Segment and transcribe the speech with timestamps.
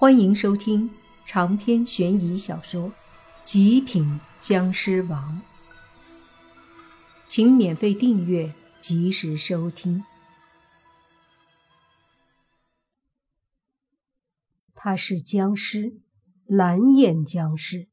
[0.00, 0.88] 欢迎收听
[1.26, 2.90] 长篇悬疑小说
[3.42, 5.42] 《极品僵尸王》，
[7.26, 10.04] 请免费订阅，及时收听。
[14.72, 15.98] 他是僵尸，
[16.46, 17.88] 蓝眼僵尸，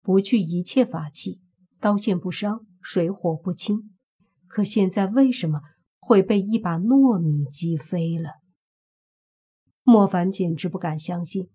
[0.00, 1.42] 不惧一切法器，
[1.78, 3.94] 刀剑不伤，水火不侵。
[4.48, 5.60] 可现在为什么
[5.98, 8.39] 会被一把糯米击飞了？
[9.90, 11.50] 莫凡简直不敢相信，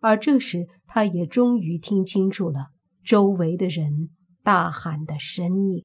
[0.00, 2.72] 而这时他也终于听清楚了
[3.04, 4.10] 周围的人
[4.42, 5.84] 大喊的声音：“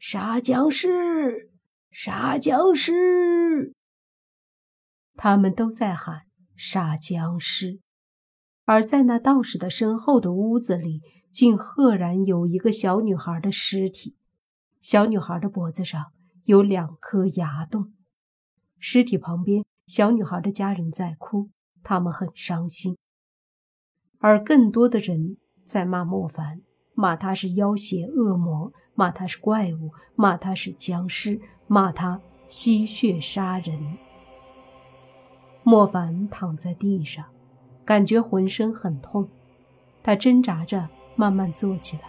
[0.00, 1.48] 杀僵尸！
[1.92, 3.72] 杀僵尸！”
[5.14, 6.22] 他们都在喊
[6.56, 7.78] “杀僵尸”，
[8.66, 14.16] 而在那道士的身后的屋子里，竟赫然有一个小女孩的尸体。
[14.80, 16.06] 小女孩的脖子上
[16.46, 17.94] 有两颗牙洞，
[18.80, 19.64] 尸体旁边。
[19.92, 21.50] 小女孩的家人在哭，
[21.82, 22.96] 他们很伤心，
[24.20, 26.62] 而更多的人在骂莫凡，
[26.94, 32.18] 骂他是妖邪恶魔，骂他是怪物，骂他是僵尸，骂他
[32.48, 33.98] 吸血杀人。
[35.62, 37.26] 莫凡躺在地上，
[37.84, 39.28] 感觉浑身很痛，
[40.02, 42.04] 他挣扎着慢慢坐起来，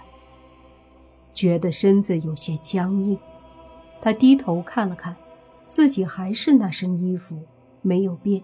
[1.33, 3.19] 觉得身子有些僵硬。
[4.01, 5.13] 他低头看了看，
[5.67, 7.45] 自己还是那身衣服。
[7.83, 8.41] 没有变，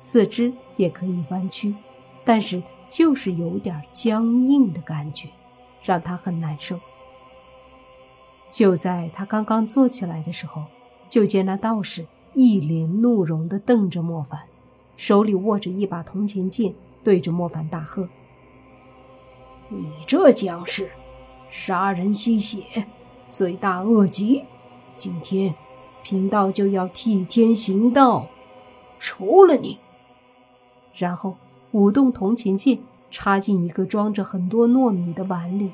[0.00, 1.74] 四肢也可以弯曲，
[2.24, 5.28] 但是就是有点僵硬的感觉，
[5.82, 6.80] 让他很难受。
[8.48, 10.64] 就在他刚刚坐起来的时候，
[11.08, 14.40] 就见那道士一脸怒容地瞪着莫凡，
[14.96, 18.08] 手里握着一把铜钱剑，对着莫凡大喝
[19.68, 20.88] ：“你这僵尸，
[21.50, 22.86] 杀人吸血，
[23.32, 24.44] 罪大恶极！
[24.94, 25.54] 今天
[26.04, 28.28] 贫道就要替天行道！”
[29.08, 29.78] 除了你，
[30.92, 31.36] 然后
[31.70, 35.70] 舞动铜钱剑，插进一个装着很多糯米的碗里。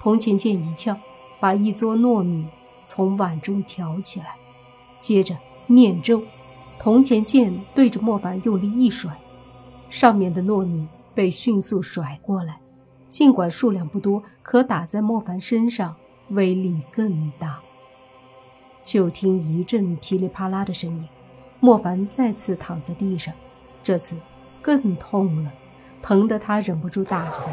[0.00, 0.98] 铜钱剑一翘，
[1.38, 2.44] 把一撮糯米
[2.84, 4.34] 从碗中挑起来，
[4.98, 5.38] 接着
[5.68, 6.24] 念咒，
[6.76, 9.16] 铜钱剑对着莫凡用力一甩，
[9.88, 12.58] 上面的糯米被迅速甩过来。
[13.08, 15.94] 尽管数量不多，可打在莫凡身上
[16.30, 17.60] 威力更大。
[18.82, 21.08] 就听一阵噼里啪啦的声音。
[21.64, 23.32] 莫凡再次躺在地上，
[23.84, 24.16] 这次
[24.60, 25.52] 更痛了，
[26.02, 27.52] 疼得他忍不住大吼。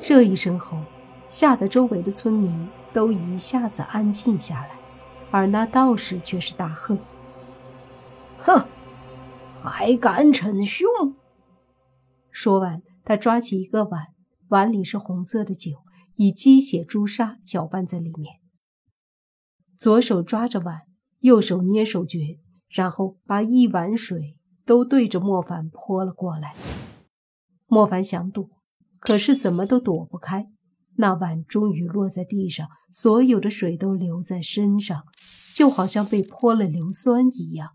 [0.00, 0.82] 这一声吼，
[1.28, 4.70] 吓得周围的村民都一下子安静下来，
[5.30, 6.98] 而那道士却是大喝
[8.42, 8.66] ：“哼，
[9.62, 10.90] 还敢逞凶！”
[12.32, 14.08] 说完，他抓起一个碗，
[14.48, 15.84] 碗里是红色的酒，
[16.16, 18.40] 以鸡血朱砂搅拌在里面。
[19.78, 20.80] 左手抓着碗，
[21.20, 22.40] 右手捏手诀。
[22.72, 26.56] 然后把一碗水都对着莫凡泼了过来。
[27.66, 28.48] 莫凡想躲，
[28.98, 30.48] 可是怎么都躲不开。
[30.96, 35.04] 那碗终于落在地上，所有的水都流在身上，
[35.54, 37.70] 就好像被泼了硫酸一样，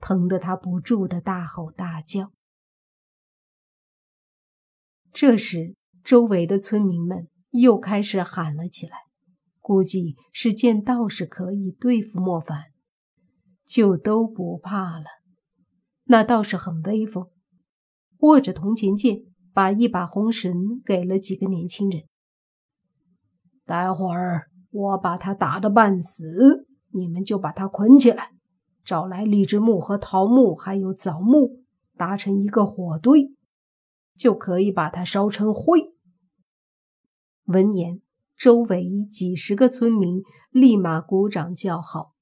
[0.00, 2.32] 疼得他不住的大吼大叫。
[5.12, 5.74] 这时，
[6.04, 8.96] 周围的村民们又开始喊了起来，
[9.58, 12.66] 估计是见道士可以对付莫凡。
[13.70, 15.04] 就都不怕了。
[16.06, 17.28] 那倒是很威风，
[18.18, 19.22] 握着铜钱剑，
[19.52, 22.02] 把一把红绳给了几个年轻人。
[23.64, 28.32] 待会儿我把他打得半死，你们就把他捆起来，
[28.84, 31.62] 找来荔枝木和桃木，还有枣木，
[31.96, 33.32] 搭成一个火堆，
[34.16, 35.94] 就可以把他烧成灰。
[37.44, 38.02] 闻言，
[38.36, 40.20] 周围几十个村民
[40.50, 42.14] 立马鼓掌叫好。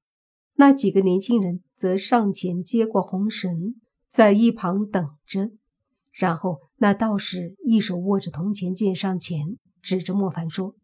[0.61, 3.77] 那几个年轻人则上前接过红绳，
[4.09, 5.53] 在一旁等着。
[6.11, 10.75] 然后那道士一手握着铜钱剑上前，指着莫凡说：“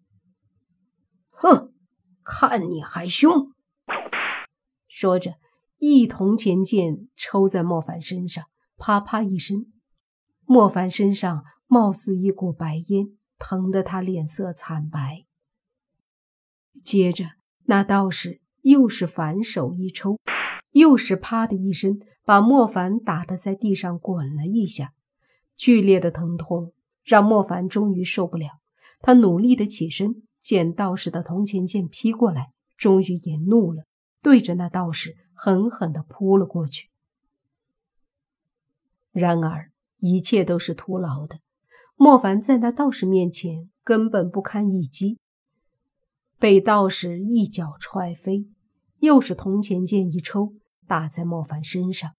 [1.30, 1.74] 哼，
[2.22, 3.52] 看你还凶！”
[4.86, 5.34] 说着，
[5.78, 8.44] 一铜钱剑抽在莫凡身上，
[8.76, 9.66] 啪啪一声，
[10.44, 15.24] 莫凡身上冒似一股白烟，疼得他脸色惨白。
[16.80, 17.24] 接着，
[17.64, 18.43] 那道士。
[18.64, 20.18] 又是反手一抽，
[20.72, 24.94] 又是啪的一声，把莫凡打得在地上滚了一下。
[25.54, 26.72] 剧烈的疼痛
[27.04, 28.48] 让莫凡终于受不了，
[29.00, 33.84] 他努力的起身，见道士的铜钱剑劈过来，终于也怒了，
[34.22, 36.88] 对着那道士狠狠地扑了过去。
[39.12, 41.40] 然而一切都是徒劳的，
[41.96, 45.18] 莫凡在那道士面前根本不堪一击，
[46.38, 48.46] 被道士一脚踹飞。
[49.00, 50.54] 又是铜钱剑一抽，
[50.86, 52.12] 打在莫凡身上。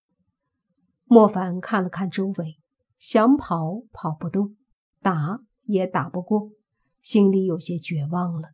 [1.06, 2.60] 莫凡看了看周围，
[3.00, 4.56] 想跑跑不动，
[5.02, 6.52] 打也打不过，
[7.02, 8.50] 心里有些绝望了。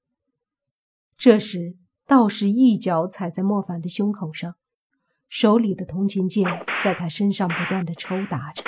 [1.17, 1.75] 这时，
[2.07, 4.55] 道士一脚踩在莫凡的胸口上，
[5.27, 6.47] 手里的铜钱剑
[6.81, 8.63] 在他身上不断的抽打着。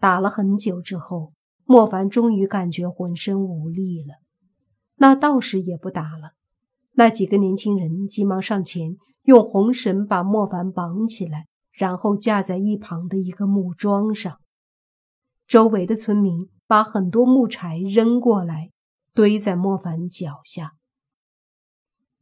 [0.00, 1.32] 打了很久之后，
[1.64, 4.14] 莫凡终于感觉浑身无力了。
[4.96, 6.32] 那道士也不打了，
[6.92, 14.38] 那几个年轻人急忙上前，用红绳把莫凡绑起来，然后架在一旁的一个木桩上。
[15.46, 18.70] 周围的村民把很多木柴扔过来，
[19.12, 20.72] 堆在莫凡脚下。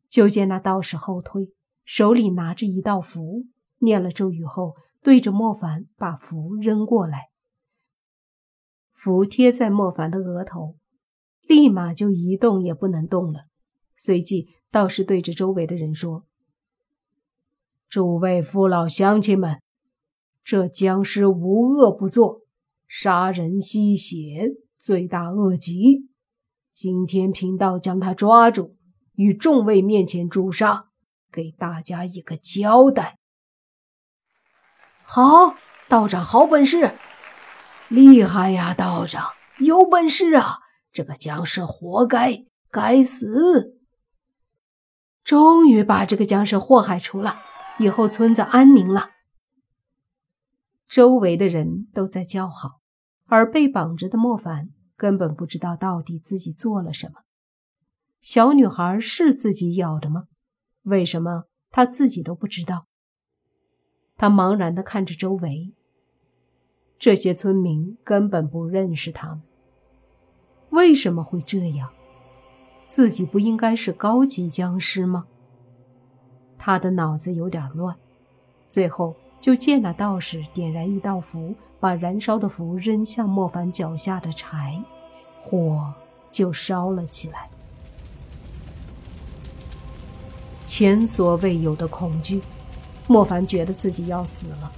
[0.08, 1.52] 就见那道士后退，
[1.84, 3.46] 手里拿着一道符，
[3.78, 7.28] 念了咒语后，对着莫凡把符扔过来。
[8.92, 10.76] 符贴在莫凡的额头，
[11.46, 13.42] 立马就一动也不能动了。
[13.96, 16.24] 随即，道士对着周围的人说
[17.88, 19.60] ：“诸位父老乡亲们，
[20.42, 22.42] 这僵尸无恶不作，
[22.86, 26.08] 杀人吸血，罪大恶极。
[26.72, 28.76] 今天贫道将他抓住。”
[29.14, 30.86] 于众位面前诛杀，
[31.30, 33.18] 给大家一个交代。
[35.02, 35.54] 好，
[35.86, 36.94] 道长好本事，
[37.88, 38.72] 厉害呀！
[38.72, 39.22] 道长
[39.58, 40.60] 有本事啊！
[40.92, 43.78] 这个僵尸活该，该死！
[45.24, 47.38] 终于把这个僵尸祸害除了，
[47.78, 49.10] 以后村子安宁了。
[50.88, 52.80] 周围的人都在叫好，
[53.26, 57.22] 而被绑着的莫凡根本不知道到底自己做了什么。
[58.20, 60.24] 小女孩是自己咬的吗？
[60.82, 62.86] 为什么她自己都不知道？
[64.16, 65.74] 他茫然地看着周围，
[66.98, 69.42] 这些村民根本不认识他们。
[70.72, 71.90] 为什么会这样？
[72.86, 75.26] 自己不应该是高级僵尸吗？
[76.58, 77.94] 他的脑子有点乱，
[78.68, 84.82] 最后就见那道士点燃一道符，把燃烧的符扔向莫凡脚下的柴，
[85.42, 85.92] 火
[86.30, 87.50] 就烧了起来。
[90.64, 92.40] 前所未有的恐惧，
[93.06, 94.72] 莫凡觉得自己要死了。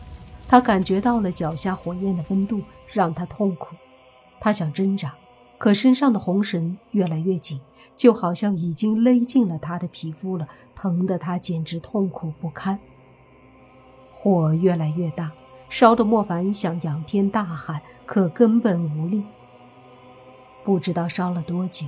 [0.48, 2.60] 他感觉到了脚下火焰的温度，
[2.92, 3.76] 让他痛苦。
[4.40, 5.14] 他想挣扎，
[5.58, 7.60] 可身上的红绳越来越紧，
[7.96, 12.78] 就好像已经勒进了他的皮肤了，疼得他简直痛苦不堪。
[14.12, 15.32] 火越来越大，
[15.68, 19.24] 烧得莫凡想仰天大喊，可根本无力。
[20.64, 21.86] 不知道烧了多久，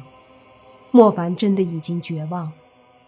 [0.90, 2.52] 莫凡真的已经绝望了。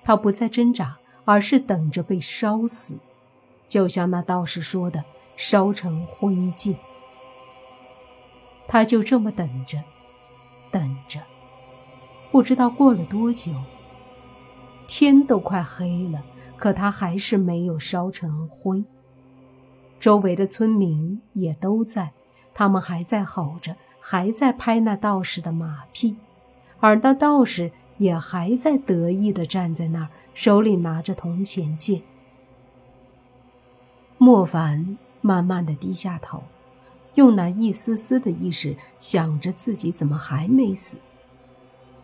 [0.02, 2.96] 他不再挣扎，而是等着被烧死，
[3.68, 5.04] 就像那道士说的，
[5.36, 6.74] 烧成灰烬。
[8.66, 9.82] 他就这么等着，
[10.70, 11.20] 等着，
[12.30, 13.52] 不知道过了多久，
[14.86, 16.22] 天都快黑了，
[16.56, 18.84] 可他还是没有烧成灰。
[19.98, 22.12] 周围的村民也都在，
[22.54, 26.16] 他们还在吼着，还在拍那道士的马屁，
[26.80, 27.72] 而那道士。
[27.98, 32.00] 也还在得意地站在那儿，手里拿着铜钱剑。
[34.18, 36.44] 莫凡慢慢地低下头，
[37.18, 40.98] 用那一丝丝的意识想着自己怎么还没死。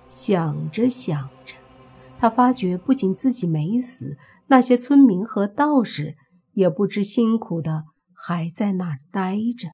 [0.09, 1.55] 想着想着，
[2.19, 4.17] 他发觉不仅自己没死，
[4.49, 6.17] 那些村民和道士
[6.55, 9.69] 也不知辛苦的还在那儿待着。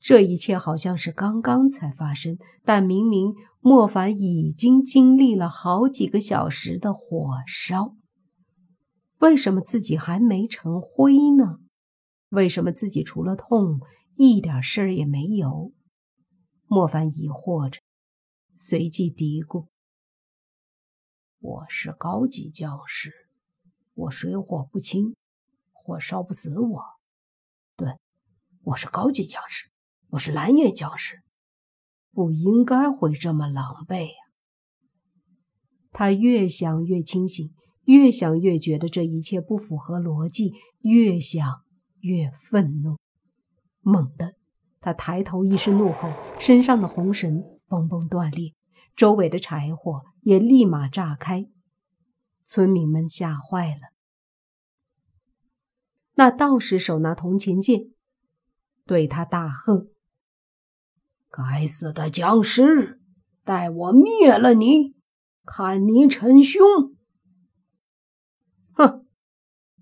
[0.00, 7.94] 这一切好像是刚刚才发生，但明明莫凡已经经历了好几个小时的火烧，
[9.18, 11.58] 为什么自己还没成灰呢？
[12.28, 13.80] 为什么自己除了痛
[14.16, 15.72] 一点事儿也没有？
[16.66, 17.80] 莫凡疑惑着，
[18.56, 19.66] 随即嘀咕
[21.38, 23.12] ：“我是高级僵尸，
[23.94, 25.14] 我水火不侵，
[25.72, 26.82] 火烧不死我。
[27.76, 27.96] 对，
[28.62, 29.68] 我是高级僵尸。”
[30.10, 31.20] 我是蓝眼僵尸，
[32.12, 34.14] 不应该会这么狼狈呀！
[35.90, 37.52] 他越想越清醒，
[37.86, 41.64] 越想越觉得这一切不符合逻辑，越想
[42.06, 42.96] 越愤怒。
[43.80, 44.34] 猛地，
[44.80, 48.54] 他抬头一声怒吼，身上的红绳嘣嘣断裂，
[48.94, 51.48] 周围的柴火也立马炸开。
[52.44, 53.92] 村民们吓坏了。
[56.14, 57.92] 那道士手拿铜钱剑，
[58.86, 59.88] 对他大喝。
[61.28, 63.00] 该死的僵尸，
[63.44, 64.94] 待我灭了你，
[65.44, 66.94] 看你逞凶！
[68.72, 69.06] 哼，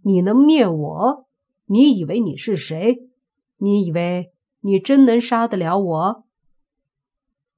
[0.02, 1.28] 你能灭我？
[1.66, 2.96] 你以为你是谁？
[3.56, 6.24] 你以为你真能杀得了我？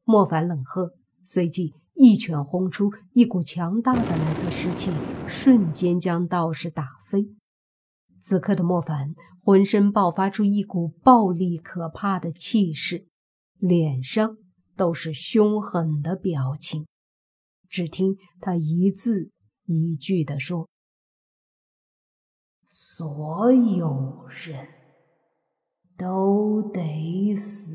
[0.05, 0.93] 莫凡冷喝，
[1.25, 4.93] 随即一拳轰出，一股强大的蓝色湿气
[5.27, 7.35] 瞬间将道士打飞。
[8.21, 13.07] 此刻的莫凡浑身爆发出一股暴力可怕的气势，
[13.59, 14.37] 脸上
[14.77, 16.87] 都是凶狠的表情。
[17.69, 19.31] 只听他一字
[19.65, 20.69] 一句地说
[22.69, 24.67] ：“所有人
[25.97, 27.73] 都得死。”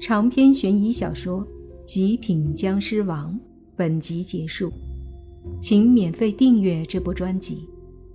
[0.00, 1.46] 长篇悬疑小说
[1.84, 3.34] 《极品僵尸王》
[3.76, 4.72] 本集结束，
[5.60, 7.68] 请免费订阅这部专辑，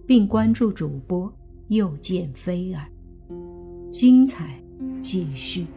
[0.05, 1.31] 并关注主播
[1.67, 2.89] 又见菲儿，
[3.91, 4.59] 精彩
[4.99, 5.67] 继续。